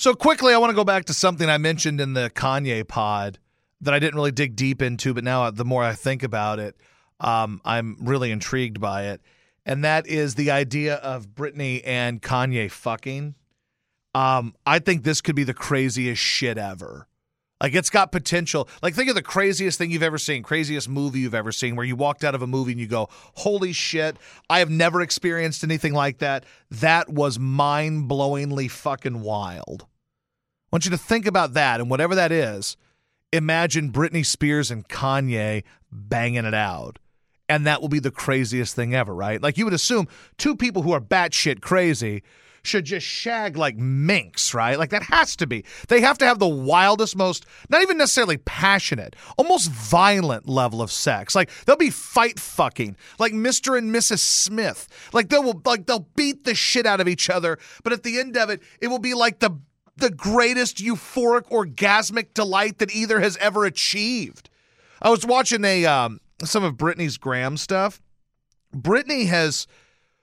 So 0.00 0.14
quickly, 0.14 0.54
I 0.54 0.56
want 0.56 0.70
to 0.70 0.74
go 0.74 0.82
back 0.82 1.04
to 1.04 1.12
something 1.12 1.50
I 1.50 1.58
mentioned 1.58 2.00
in 2.00 2.14
the 2.14 2.30
Kanye 2.30 2.88
pod 2.88 3.38
that 3.82 3.92
I 3.92 3.98
didn't 3.98 4.14
really 4.14 4.30
dig 4.30 4.56
deep 4.56 4.80
into, 4.80 5.12
but 5.12 5.24
now 5.24 5.50
the 5.50 5.62
more 5.62 5.84
I 5.84 5.92
think 5.92 6.22
about 6.22 6.58
it, 6.58 6.74
um, 7.20 7.60
I'm 7.66 7.98
really 8.00 8.30
intrigued 8.30 8.80
by 8.80 9.08
it, 9.08 9.20
and 9.66 9.84
that 9.84 10.06
is 10.06 10.36
the 10.36 10.52
idea 10.52 10.94
of 10.94 11.34
Britney 11.34 11.82
and 11.84 12.22
Kanye 12.22 12.70
fucking. 12.70 13.34
Um, 14.14 14.54
I 14.64 14.78
think 14.78 15.02
this 15.02 15.20
could 15.20 15.36
be 15.36 15.44
the 15.44 15.52
craziest 15.52 16.22
shit 16.22 16.56
ever. 16.56 17.06
Like 17.60 17.74
it's 17.74 17.90
got 17.90 18.10
potential. 18.10 18.70
Like 18.82 18.94
think 18.94 19.10
of 19.10 19.16
the 19.16 19.22
craziest 19.22 19.76
thing 19.76 19.90
you've 19.90 20.02
ever 20.02 20.16
seen, 20.16 20.42
craziest 20.42 20.88
movie 20.88 21.20
you've 21.20 21.34
ever 21.34 21.52
seen, 21.52 21.76
where 21.76 21.84
you 21.84 21.94
walked 21.94 22.24
out 22.24 22.34
of 22.34 22.40
a 22.40 22.46
movie 22.46 22.72
and 22.72 22.80
you 22.80 22.86
go, 22.86 23.10
"Holy 23.34 23.74
shit! 23.74 24.16
I 24.48 24.60
have 24.60 24.70
never 24.70 25.02
experienced 25.02 25.62
anything 25.62 25.92
like 25.92 26.20
that. 26.20 26.46
That 26.70 27.10
was 27.10 27.38
mind-blowingly 27.38 28.70
fucking 28.70 29.20
wild." 29.20 29.84
I 30.70 30.76
want 30.76 30.84
you 30.84 30.92
to 30.92 30.98
think 30.98 31.26
about 31.26 31.54
that 31.54 31.80
and 31.80 31.90
whatever 31.90 32.14
that 32.14 32.30
is. 32.30 32.76
Imagine 33.32 33.90
Britney 33.90 34.24
Spears 34.24 34.70
and 34.70 34.88
Kanye 34.88 35.64
banging 35.90 36.44
it 36.44 36.54
out. 36.54 36.98
And 37.48 37.66
that 37.66 37.80
will 37.80 37.88
be 37.88 37.98
the 37.98 38.12
craziest 38.12 38.76
thing 38.76 38.94
ever, 38.94 39.12
right? 39.12 39.42
Like 39.42 39.58
you 39.58 39.64
would 39.64 39.74
assume 39.74 40.06
two 40.38 40.54
people 40.54 40.82
who 40.82 40.92
are 40.92 41.00
batshit 41.00 41.60
crazy 41.60 42.22
should 42.62 42.84
just 42.84 43.06
shag 43.06 43.56
like 43.56 43.76
minks, 43.76 44.54
right? 44.54 44.78
Like 44.78 44.90
that 44.90 45.02
has 45.04 45.34
to 45.36 45.46
be. 45.46 45.64
They 45.88 46.00
have 46.00 46.18
to 46.18 46.26
have 46.26 46.38
the 46.38 46.48
wildest, 46.48 47.16
most, 47.16 47.46
not 47.68 47.82
even 47.82 47.96
necessarily 47.96 48.36
passionate, 48.36 49.16
almost 49.38 49.70
violent 49.70 50.48
level 50.48 50.82
of 50.82 50.92
sex. 50.92 51.34
Like 51.34 51.50
they'll 51.64 51.76
be 51.76 51.90
fight 51.90 52.38
fucking, 52.38 52.96
like 53.18 53.32
Mr. 53.32 53.76
and 53.76 53.92
Mrs. 53.92 54.18
Smith. 54.20 54.88
Like 55.12 55.28
they 55.28 55.38
will, 55.38 55.60
like 55.64 55.86
they'll 55.86 56.08
beat 56.16 56.44
the 56.44 56.54
shit 56.54 56.86
out 56.86 57.00
of 57.00 57.08
each 57.08 57.30
other. 57.30 57.58
But 57.82 57.92
at 57.92 58.02
the 58.02 58.18
end 58.18 58.36
of 58.36 58.50
it, 58.50 58.62
it 58.80 58.88
will 58.88 58.98
be 58.98 59.14
like 59.14 59.40
the 59.40 59.58
the 60.00 60.10
greatest 60.10 60.78
euphoric 60.78 61.48
orgasmic 61.50 62.34
delight 62.34 62.78
that 62.78 62.94
either 62.94 63.20
has 63.20 63.36
ever 63.38 63.64
achieved. 63.64 64.50
I 65.02 65.10
was 65.10 65.24
watching 65.24 65.64
a 65.64 65.86
um, 65.86 66.20
some 66.42 66.64
of 66.64 66.74
Britney's 66.74 67.16
gram 67.16 67.56
stuff. 67.56 68.00
Britney 68.74 69.26
has 69.26 69.66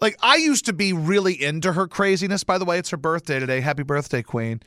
like 0.00 0.16
I 0.20 0.36
used 0.36 0.66
to 0.66 0.72
be 0.72 0.92
really 0.92 1.42
into 1.42 1.72
her 1.72 1.86
craziness. 1.86 2.44
By 2.44 2.58
the 2.58 2.64
way, 2.64 2.78
it's 2.78 2.90
her 2.90 2.96
birthday 2.96 3.38
today. 3.38 3.60
Happy 3.60 3.82
birthday, 3.82 4.22
Queen. 4.22 4.60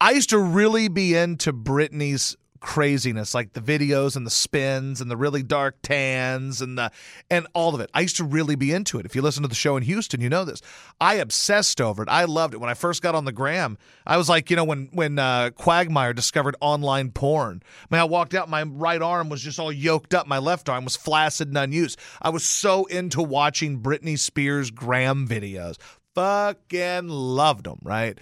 I 0.00 0.12
used 0.12 0.30
to 0.30 0.38
really 0.38 0.88
be 0.88 1.16
into 1.16 1.52
Britney's 1.52 2.36
craziness, 2.60 3.34
like 3.34 3.52
the 3.52 3.60
videos 3.60 4.16
and 4.16 4.26
the 4.26 4.30
spins 4.30 5.00
and 5.00 5.10
the 5.10 5.16
really 5.16 5.42
dark 5.42 5.76
tans 5.82 6.60
and 6.60 6.78
the 6.78 6.90
and 7.30 7.46
all 7.54 7.74
of 7.74 7.80
it. 7.80 7.90
I 7.94 8.00
used 8.00 8.16
to 8.16 8.24
really 8.24 8.54
be 8.54 8.72
into 8.72 8.98
it. 8.98 9.06
If 9.06 9.14
you 9.14 9.22
listen 9.22 9.42
to 9.42 9.48
the 9.48 9.54
show 9.54 9.76
in 9.76 9.82
Houston, 9.82 10.20
you 10.20 10.28
know 10.28 10.44
this. 10.44 10.62
I 11.00 11.14
obsessed 11.14 11.80
over 11.80 12.02
it. 12.02 12.08
I 12.08 12.24
loved 12.24 12.54
it. 12.54 12.58
When 12.58 12.70
I 12.70 12.74
first 12.74 13.02
got 13.02 13.14
on 13.14 13.24
the 13.24 13.32
gram, 13.32 13.78
I 14.06 14.16
was 14.16 14.28
like, 14.28 14.50
you 14.50 14.56
know, 14.56 14.64
when 14.64 14.88
when 14.92 15.18
uh, 15.18 15.50
Quagmire 15.50 16.12
discovered 16.12 16.56
online 16.60 17.10
porn. 17.10 17.62
I 17.64 17.94
mean, 17.94 18.00
I 18.00 18.04
walked 18.04 18.34
out, 18.34 18.48
my 18.48 18.62
right 18.62 19.02
arm 19.02 19.28
was 19.28 19.42
just 19.42 19.58
all 19.58 19.72
yoked 19.72 20.14
up, 20.14 20.26
my 20.26 20.38
left 20.38 20.68
arm 20.68 20.84
was 20.84 20.96
flaccid 20.96 21.48
and 21.48 21.58
unused. 21.58 21.98
I 22.20 22.30
was 22.30 22.44
so 22.44 22.86
into 22.86 23.22
watching 23.22 23.80
Britney 23.80 24.18
Spears 24.18 24.70
gram 24.70 25.26
videos. 25.26 25.76
Fucking 26.14 27.08
loved 27.08 27.66
them, 27.66 27.78
right? 27.82 28.18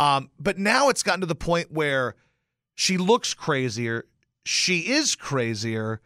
Um, 0.00 0.30
but 0.38 0.58
now 0.58 0.90
it's 0.90 1.02
gotten 1.02 1.20
to 1.20 1.26
the 1.26 1.34
point 1.34 1.72
where 1.72 2.14
she 2.78 2.96
looks 2.96 3.34
crazier. 3.34 4.06
She 4.44 4.92
is 4.92 5.16
crazier. 5.16 6.00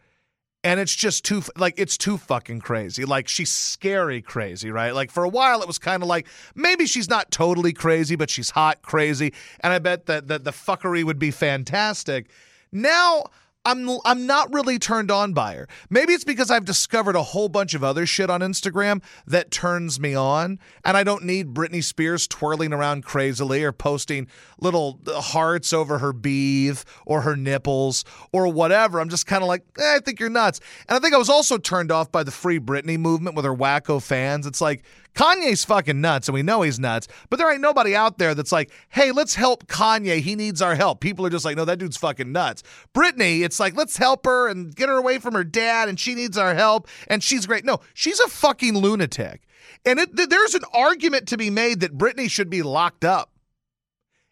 And 0.63 0.79
it's 0.79 0.95
just 0.95 1.23
too, 1.23 1.43
like, 1.55 1.75
it's 1.77 1.97
too 1.97 2.17
fucking 2.17 2.61
crazy. 2.61 3.05
Like, 3.05 3.27
she's 3.27 3.51
scary 3.51 4.23
crazy, 4.23 4.71
right? 4.71 4.95
Like, 4.95 5.11
for 5.11 5.23
a 5.23 5.29
while, 5.29 5.61
it 5.61 5.67
was 5.67 5.77
kind 5.77 6.01
of 6.01 6.09
like 6.09 6.27
maybe 6.55 6.87
she's 6.87 7.07
not 7.07 7.29
totally 7.29 7.73
crazy, 7.73 8.15
but 8.15 8.31
she's 8.31 8.49
hot 8.49 8.81
crazy. 8.81 9.35
And 9.59 9.71
I 9.71 9.77
bet 9.77 10.07
that 10.07 10.27
the, 10.27 10.39
the 10.39 10.49
fuckery 10.49 11.03
would 11.03 11.19
be 11.19 11.29
fantastic. 11.29 12.31
Now, 12.71 13.25
I'm 13.65 13.89
I'm 14.03 14.25
not 14.25 14.53
really 14.53 14.77
turned 14.77 15.09
on 15.09 15.33
by 15.33 15.55
her. 15.55 15.67
Maybe 15.89 16.13
it's 16.13 16.25
because 16.25 16.51
I've 16.51 16.65
discovered 16.65 17.15
a 17.15 17.23
whole 17.23 17.47
bunch 17.47 17.73
of 17.73 17.83
other 17.83 18.05
shit 18.05 18.29
on 18.29 18.41
Instagram 18.41 19.01
that 19.25 19.51
turns 19.51 19.99
me 19.99 20.15
on, 20.15 20.59
and 20.83 20.97
I 20.97 21.03
don't 21.03 21.23
need 21.23 21.53
Britney 21.53 21.83
Spears 21.83 22.27
twirling 22.27 22.73
around 22.73 23.05
crazily 23.05 23.63
or 23.63 23.71
posting 23.71 24.27
little 24.59 24.99
hearts 25.07 25.71
over 25.71 25.99
her 25.99 26.11
beef 26.11 26.83
or 27.05 27.21
her 27.21 27.37
nipples 27.37 28.03
or 28.33 28.49
whatever. 28.49 28.99
I'm 28.99 29.09
just 29.09 29.27
kind 29.27 29.43
of 29.43 29.47
like, 29.47 29.63
eh, 29.79 29.95
I 29.95 29.99
think 29.99 30.19
you're 30.19 30.29
nuts. 30.29 30.59
And 30.89 30.97
I 30.97 30.99
think 30.99 31.13
I 31.13 31.17
was 31.17 31.29
also 31.29 31.57
turned 31.57 31.91
off 31.91 32.11
by 32.11 32.23
the 32.23 32.31
Free 32.31 32.59
Britney 32.59 32.97
movement 32.97 33.35
with 33.35 33.45
her 33.45 33.55
wacko 33.55 34.01
fans. 34.01 34.45
It's 34.45 34.61
like 34.61 34.83
Kanye's 35.15 35.63
fucking 35.63 36.01
nuts, 36.01 36.27
and 36.27 36.33
we 36.33 36.41
know 36.41 36.61
he's 36.61 36.79
nuts, 36.79 37.07
but 37.29 37.37
there 37.37 37.51
ain't 37.51 37.61
nobody 37.61 37.95
out 37.95 38.17
there 38.17 38.33
that's 38.33 38.51
like, 38.51 38.71
hey, 38.89 39.11
let's 39.11 39.35
help 39.35 39.67
Kanye. 39.67 40.19
He 40.19 40.35
needs 40.35 40.61
our 40.61 40.75
help. 40.75 40.99
People 41.01 41.25
are 41.25 41.29
just 41.29 41.45
like, 41.45 41.55
no, 41.55 41.65
that 41.65 41.79
dude's 41.79 41.97
fucking 41.97 42.31
nuts. 42.31 42.63
Britney, 42.93 43.41
it's 43.41 43.59
like, 43.59 43.75
let's 43.75 43.97
help 43.97 44.25
her 44.25 44.47
and 44.47 44.75
get 44.75 44.89
her 44.89 44.97
away 44.97 45.19
from 45.19 45.33
her 45.33 45.43
dad, 45.43 45.87
and 45.89 45.99
she 45.99 46.15
needs 46.15 46.37
our 46.37 46.55
help, 46.55 46.87
and 47.07 47.23
she's 47.23 47.45
great. 47.45 47.65
No, 47.65 47.79
she's 47.93 48.19
a 48.19 48.27
fucking 48.27 48.77
lunatic. 48.77 49.41
And 49.85 49.99
it, 49.99 50.29
there's 50.29 50.55
an 50.55 50.63
argument 50.73 51.27
to 51.29 51.37
be 51.37 51.49
made 51.49 51.81
that 51.81 51.97
Britney 51.97 52.29
should 52.29 52.49
be 52.49 52.63
locked 52.63 53.05
up 53.05 53.31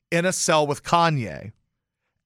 in 0.10 0.26
a 0.26 0.34
cell 0.34 0.66
with 0.66 0.84
Kanye, 0.84 1.52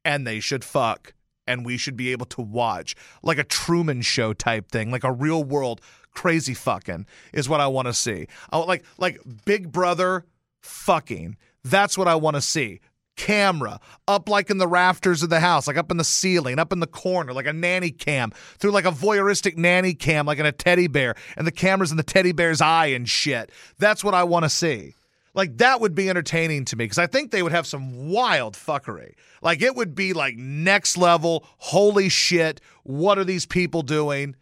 and 0.03 0.25
they 0.25 0.39
should 0.39 0.63
fuck 0.63 1.13
and 1.47 1.65
we 1.65 1.77
should 1.77 1.95
be 1.95 2.11
able 2.11 2.25
to 2.25 2.41
watch 2.41 2.95
like 3.23 3.37
a 3.37 3.43
Truman 3.43 4.01
Show 4.01 4.33
type 4.33 4.71
thing, 4.71 4.91
like 4.91 5.03
a 5.03 5.11
real 5.11 5.43
world 5.43 5.81
crazy 6.15 6.53
fucking 6.53 7.05
is 7.33 7.47
what 7.47 7.61
I 7.61 7.67
want 7.67 7.87
to 7.87 7.93
see. 7.93 8.27
I, 8.51 8.57
like 8.57 8.83
like 8.97 9.19
Big 9.45 9.71
Brother 9.71 10.25
fucking. 10.61 11.37
That's 11.63 11.97
what 11.97 12.07
I 12.07 12.15
want 12.15 12.35
to 12.35 12.41
see. 12.41 12.79
Camera 13.17 13.79
up 14.07 14.27
like 14.27 14.49
in 14.49 14.57
the 14.57 14.67
rafters 14.67 15.23
of 15.23 15.29
the 15.29 15.39
house, 15.39 15.67
like 15.67 15.77
up 15.77 15.89
in 15.89 15.97
the 15.97 16.03
ceiling, 16.03 16.59
up 16.59 16.73
in 16.73 16.79
the 16.79 16.87
corner, 16.87 17.31
like 17.31 17.47
a 17.47 17.53
nanny 17.53 17.91
cam, 17.91 18.31
through 18.57 18.71
like 18.71 18.85
a 18.85 18.91
voyeuristic 18.91 19.55
nanny 19.55 19.93
cam, 19.93 20.25
like 20.25 20.39
in 20.39 20.45
a 20.45 20.51
teddy 20.51 20.87
bear, 20.87 21.15
and 21.37 21.47
the 21.47 21.51
camera's 21.51 21.91
in 21.91 21.97
the 21.97 22.03
teddy 22.03 22.33
bear's 22.33 22.59
eye 22.59 22.87
and 22.87 23.07
shit. 23.07 23.51
That's 23.77 24.03
what 24.03 24.13
I 24.13 24.23
want 24.25 24.43
to 24.43 24.49
see. 24.49 24.95
Like 25.33 25.57
that 25.57 25.81
would 25.81 25.95
be 25.95 26.09
entertaining 26.09 26.65
to 26.65 26.75
me 26.75 26.85
because 26.85 26.97
I 26.97 27.07
think 27.07 27.31
they 27.31 27.43
would 27.43 27.51
have 27.51 27.67
some 27.67 28.09
wild 28.09 28.55
fuckery. 28.55 29.13
Like 29.41 29.61
it 29.61 29.75
would 29.75 29.95
be 29.95 30.13
like 30.13 30.35
next 30.37 30.97
level. 30.97 31.45
Holy 31.57 32.09
shit! 32.09 32.61
What 32.83 33.17
are 33.17 33.25
these 33.25 33.45
people 33.45 33.81
doing? 33.81 34.35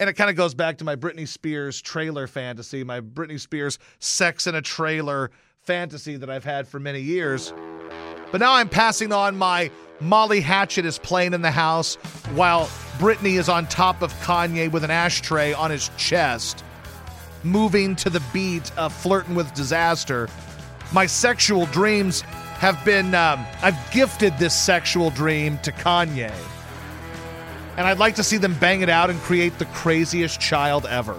And 0.00 0.08
it 0.08 0.14
kind 0.14 0.30
of 0.30 0.34
goes 0.36 0.54
back 0.54 0.78
to 0.78 0.84
my 0.84 0.96
Britney 0.96 1.28
Spears 1.28 1.78
trailer 1.82 2.26
fantasy, 2.26 2.82
my 2.82 3.02
Britney 3.02 3.38
Spears 3.38 3.78
sex 3.98 4.46
in 4.46 4.54
a 4.54 4.62
trailer 4.62 5.30
fantasy 5.60 6.16
that 6.16 6.30
I've 6.30 6.42
had 6.42 6.66
for 6.66 6.80
many 6.80 7.02
years. 7.02 7.52
But 8.32 8.40
now 8.40 8.54
I'm 8.54 8.70
passing 8.70 9.12
on 9.12 9.36
my 9.36 9.70
Molly 10.00 10.40
Hatchet 10.40 10.86
is 10.86 10.98
playing 10.98 11.34
in 11.34 11.42
the 11.42 11.50
house 11.50 11.96
while 12.34 12.66
Britney 12.96 13.38
is 13.38 13.50
on 13.50 13.66
top 13.66 14.00
of 14.00 14.10
Kanye 14.20 14.72
with 14.72 14.84
an 14.84 14.90
ashtray 14.90 15.52
on 15.52 15.70
his 15.70 15.90
chest, 15.98 16.64
moving 17.44 17.94
to 17.96 18.08
the 18.08 18.22
beat 18.32 18.72
of 18.78 18.94
Flirting 18.94 19.34
with 19.34 19.52
Disaster. 19.52 20.30
My 20.94 21.04
sexual 21.04 21.66
dreams 21.66 22.22
have 22.22 22.82
been, 22.86 23.14
um, 23.14 23.44
I've 23.60 23.78
gifted 23.92 24.38
this 24.38 24.58
sexual 24.58 25.10
dream 25.10 25.58
to 25.58 25.72
Kanye 25.72 26.32
and 27.80 27.88
I'd 27.88 27.98
like 27.98 28.14
to 28.16 28.22
see 28.22 28.36
them 28.36 28.52
bang 28.60 28.82
it 28.82 28.90
out 28.90 29.08
and 29.08 29.18
create 29.20 29.58
the 29.58 29.64
craziest 29.64 30.38
child 30.38 30.84
ever. 30.84 31.14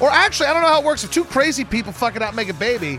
Or 0.00 0.10
actually, 0.10 0.48
I 0.48 0.54
don't 0.54 0.62
know 0.62 0.68
how 0.68 0.80
it 0.80 0.84
works. 0.84 1.04
If 1.04 1.12
two 1.12 1.24
crazy 1.24 1.64
people 1.64 1.92
fuck 1.92 2.16
it 2.16 2.20
out 2.20 2.34
make 2.34 2.48
a 2.48 2.54
baby, 2.54 2.98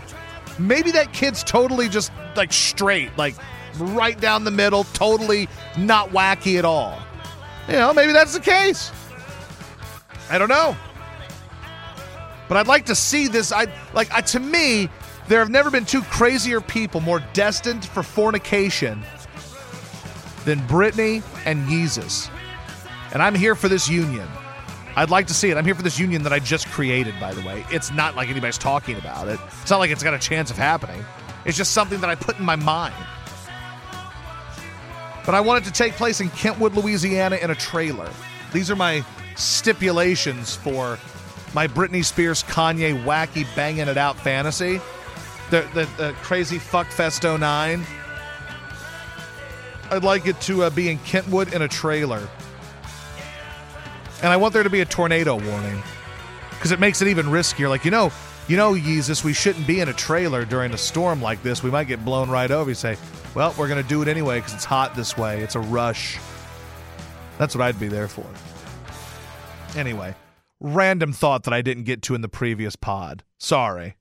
maybe 0.58 0.90
that 0.92 1.12
kid's 1.12 1.44
totally 1.44 1.90
just 1.90 2.10
like 2.36 2.54
straight, 2.54 3.10
like 3.18 3.34
right 3.78 4.18
down 4.18 4.44
the 4.44 4.50
middle, 4.50 4.84
totally 4.84 5.46
not 5.76 6.08
wacky 6.08 6.58
at 6.58 6.64
all. 6.64 6.98
You 7.68 7.74
know, 7.74 7.92
maybe 7.92 8.14
that's 8.14 8.32
the 8.32 8.40
case. 8.40 8.90
I 10.30 10.38
don't 10.38 10.48
know. 10.48 10.74
But 12.48 12.56
I'd 12.56 12.66
like 12.66 12.86
to 12.86 12.94
see 12.94 13.28
this. 13.28 13.52
I 13.52 13.66
like 13.92 14.10
I, 14.10 14.22
to 14.22 14.40
me, 14.40 14.88
there 15.28 15.40
have 15.40 15.50
never 15.50 15.70
been 15.70 15.84
two 15.84 16.00
crazier 16.00 16.62
people 16.62 17.02
more 17.02 17.22
destined 17.34 17.84
for 17.84 18.02
fornication 18.02 19.02
than 20.46 20.60
Britney 20.60 21.22
and 21.44 21.68
Yeezus 21.68 22.30
and 23.14 23.22
I'm 23.22 23.34
here 23.34 23.54
for 23.54 23.68
this 23.68 23.88
union. 23.88 24.28
I'd 24.96 25.10
like 25.10 25.26
to 25.28 25.34
see 25.34 25.50
it. 25.50 25.56
I'm 25.56 25.64
here 25.64 25.74
for 25.74 25.82
this 25.82 25.98
union 25.98 26.22
that 26.24 26.32
I 26.32 26.38
just 26.38 26.68
created, 26.68 27.14
by 27.18 27.32
the 27.32 27.40
way. 27.42 27.64
It's 27.70 27.90
not 27.90 28.14
like 28.14 28.28
anybody's 28.28 28.58
talking 28.58 28.96
about 28.96 29.28
it. 29.28 29.40
It's 29.62 29.70
not 29.70 29.78
like 29.78 29.90
it's 29.90 30.02
got 30.02 30.14
a 30.14 30.18
chance 30.18 30.50
of 30.50 30.56
happening. 30.56 31.04
It's 31.44 31.56
just 31.56 31.72
something 31.72 32.00
that 32.00 32.10
I 32.10 32.14
put 32.14 32.38
in 32.38 32.44
my 32.44 32.56
mind. 32.56 32.94
But 35.26 35.34
I 35.34 35.40
want 35.40 35.64
it 35.64 35.68
to 35.68 35.72
take 35.72 35.94
place 35.94 36.20
in 36.20 36.28
Kentwood, 36.30 36.74
Louisiana 36.74 37.36
in 37.36 37.50
a 37.50 37.54
trailer. 37.54 38.10
These 38.52 38.70
are 38.70 38.76
my 38.76 39.04
stipulations 39.36 40.54
for 40.54 40.98
my 41.54 41.66
Britney 41.66 42.04
Spears, 42.04 42.42
Kanye, 42.42 43.02
wacky, 43.04 43.46
banging 43.56 43.88
it 43.88 43.96
out 43.96 44.18
fantasy. 44.18 44.80
The, 45.50 45.66
the, 45.74 45.88
the 45.96 46.12
crazy 46.22 46.58
fuck 46.58 46.86
fest 46.88 47.22
09. 47.22 47.84
I'd 49.90 50.02
like 50.02 50.26
it 50.26 50.40
to 50.42 50.64
uh, 50.64 50.70
be 50.70 50.88
in 50.88 50.98
Kentwood 50.98 51.52
in 51.52 51.62
a 51.62 51.68
trailer. 51.68 52.28
And 54.24 54.32
I 54.32 54.38
want 54.38 54.54
there 54.54 54.62
to 54.62 54.70
be 54.70 54.80
a 54.80 54.86
tornado 54.86 55.34
warning 55.34 55.82
because 56.48 56.72
it 56.72 56.80
makes 56.80 57.02
it 57.02 57.08
even 57.08 57.26
riskier. 57.26 57.68
Like, 57.68 57.84
you 57.84 57.90
know, 57.90 58.10
you 58.48 58.56
know, 58.56 58.72
Yeezus, 58.72 59.22
we 59.22 59.34
shouldn't 59.34 59.66
be 59.66 59.80
in 59.80 59.90
a 59.90 59.92
trailer 59.92 60.46
during 60.46 60.72
a 60.72 60.78
storm 60.78 61.20
like 61.20 61.42
this. 61.42 61.62
We 61.62 61.70
might 61.70 61.88
get 61.88 62.02
blown 62.06 62.30
right 62.30 62.50
over. 62.50 62.70
You 62.70 62.74
say, 62.74 62.96
well, 63.34 63.54
we're 63.58 63.68
going 63.68 63.82
to 63.82 63.86
do 63.86 64.00
it 64.00 64.08
anyway 64.08 64.38
because 64.38 64.54
it's 64.54 64.64
hot 64.64 64.94
this 64.94 65.18
way. 65.18 65.42
It's 65.42 65.56
a 65.56 65.60
rush. 65.60 66.18
That's 67.36 67.54
what 67.54 67.60
I'd 67.60 67.78
be 67.78 67.88
there 67.88 68.08
for. 68.08 68.24
Anyway, 69.78 70.14
random 70.58 71.12
thought 71.12 71.42
that 71.42 71.52
I 71.52 71.60
didn't 71.60 71.84
get 71.84 72.00
to 72.04 72.14
in 72.14 72.22
the 72.22 72.28
previous 72.28 72.76
pod. 72.76 73.24
Sorry. 73.36 73.96